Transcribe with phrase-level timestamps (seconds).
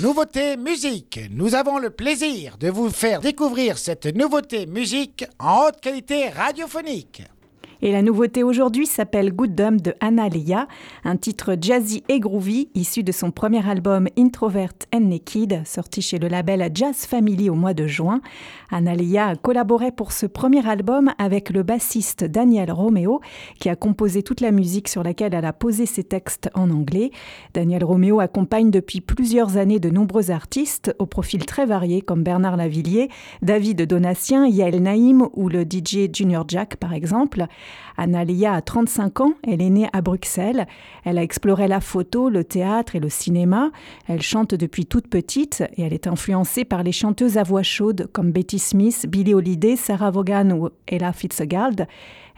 [0.00, 1.18] Nouveauté musique.
[1.32, 7.22] Nous avons le plaisir de vous faire découvrir cette nouveauté musique en haute qualité radiophonique.
[7.80, 10.66] Et la nouveauté aujourd'hui s'appelle Good Dumb de Anna Leia,
[11.04, 16.18] un titre jazzy et groovy issu de son premier album Introvert and Naked, sorti chez
[16.18, 18.20] le label Jazz Family au mois de juin.
[18.72, 23.20] Anna Leia a collaboré pour ce premier album avec le bassiste Daniel Romeo,
[23.60, 27.12] qui a composé toute la musique sur laquelle elle a posé ses textes en anglais.
[27.54, 32.56] Daniel Romeo accompagne depuis plusieurs années de nombreux artistes au profil très varié comme Bernard
[32.56, 33.08] Lavillier,
[33.40, 37.46] David Donatien, Yael Naïm ou le DJ Junior Jack par exemple.
[37.96, 40.66] Analia a 35 ans, elle est née à Bruxelles.
[41.04, 43.70] Elle a exploré la photo, le théâtre et le cinéma.
[44.06, 48.08] Elle chante depuis toute petite et elle est influencée par les chanteuses à voix chaude
[48.12, 51.86] comme Betty Smith, Billie Holiday, Sarah Vaughan ou Ella Fitzgerald.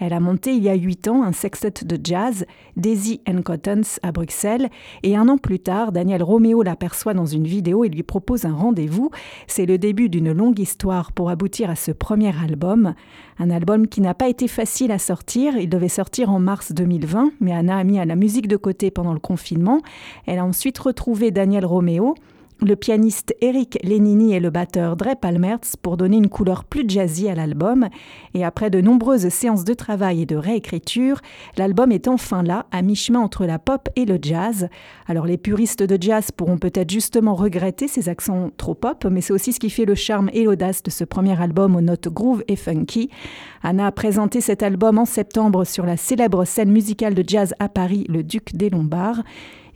[0.01, 2.47] Elle a monté il y a huit ans un sextet de jazz,
[2.77, 4.71] Daisy and Cottons, à Bruxelles,
[5.03, 8.55] et un an plus tard, Daniel Romeo l'aperçoit dans une vidéo et lui propose un
[8.55, 9.11] rendez-vous.
[9.47, 12.95] C'est le début d'une longue histoire pour aboutir à ce premier album.
[13.39, 15.59] Un album qui n'a pas été facile à sortir.
[15.59, 18.91] Il devait sortir en mars 2020, mais Anna a mis à la musique de côté
[18.91, 19.83] pendant le confinement.
[20.27, 22.15] Elle a ensuite retrouvé Daniel Romeo
[22.63, 27.29] le pianiste Eric Lenini et le batteur Dre Palmertz pour donner une couleur plus jazzy
[27.29, 27.89] à l'album.
[28.35, 31.21] Et après de nombreuses séances de travail et de réécriture,
[31.57, 34.69] l'album est enfin là, à mi-chemin entre la pop et le jazz.
[35.07, 39.33] Alors les puristes de jazz pourront peut-être justement regretter ces accents trop pop, mais c'est
[39.33, 42.45] aussi ce qui fait le charme et l'audace de ce premier album aux notes groove
[42.49, 43.11] et funky.
[43.63, 47.69] Anna a présenté cet album en septembre sur la célèbre scène musicale de jazz à
[47.69, 49.23] Paris, le Duc des Lombards.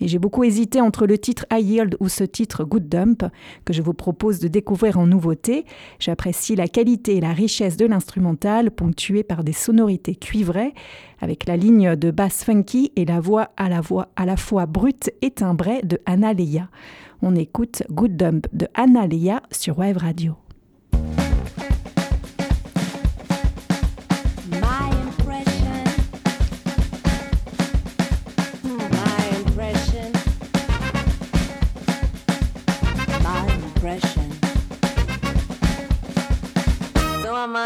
[0.01, 3.25] Et j'ai beaucoup hésité entre le titre I Yield ou ce titre Good Dump
[3.65, 5.65] que je vous propose de découvrir en nouveauté.
[5.99, 10.75] J'apprécie la qualité et la richesse de l'instrumental ponctuée par des sonorités cuivrées
[11.21, 14.67] avec la ligne de basse funky et la voix à la voix à la fois
[14.67, 16.69] brute et timbrée de Anna Leia.
[17.23, 20.44] On écoute Good Dump de Anna Leia sur Wave Radio.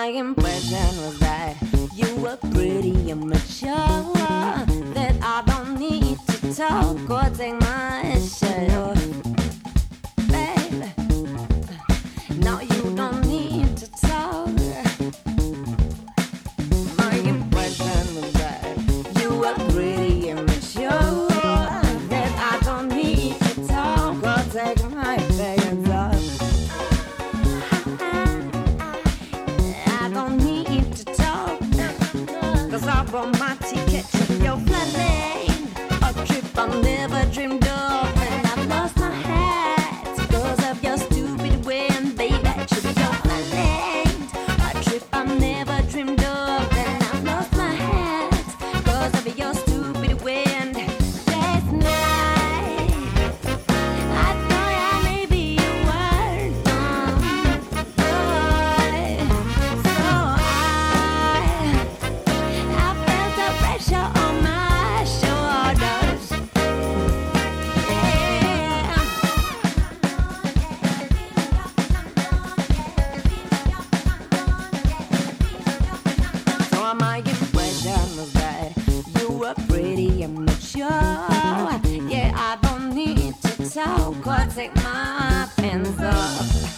[0.09, 1.55] My impression was that
[1.95, 3.75] you were pretty immature.
[4.95, 7.11] That I don't need to talk
[33.19, 33.48] for my
[83.85, 86.78] ciao, I'll take my pins up.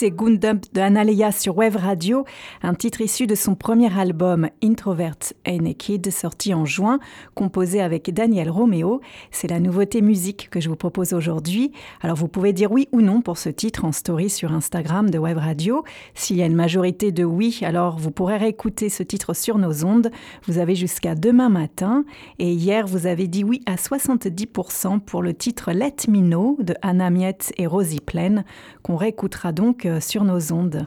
[0.00, 2.24] C'est Gundump de Analea sur Wave Radio,
[2.62, 5.18] un titre issu de son premier album Introvert
[5.50, 6.98] and Naked, sorti en juin,
[7.34, 9.00] composé avec Daniel Romeo.
[9.30, 11.72] C'est la nouveauté musique que je vous propose aujourd'hui.
[12.00, 15.18] Alors vous pouvez dire oui ou non pour ce titre en story sur Instagram de
[15.18, 15.84] Wave Radio.
[16.14, 19.84] S'il y a une majorité de oui, alors vous pourrez réécouter ce titre sur nos
[19.84, 20.10] ondes.
[20.46, 22.04] Vous avez jusqu'à demain matin.
[22.38, 26.74] Et hier, vous avez dit oui à 70% pour le titre Let Me Know de
[26.82, 28.44] Anna Miette et Rosie Plaine,
[28.82, 30.86] qu'on réécoutera donc euh, sur nos ondes.